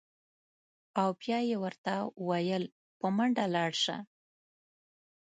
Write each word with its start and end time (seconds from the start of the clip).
او 0.99 1.09
بیا 1.21 1.39
یې 1.49 1.57
ورته 1.63 1.93
ویل: 2.27 2.63
په 2.99 3.07
منډه 3.15 3.45
لاړ 3.55 3.71
شه. 3.83 3.97